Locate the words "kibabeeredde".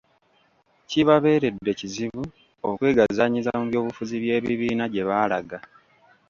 0.89-1.71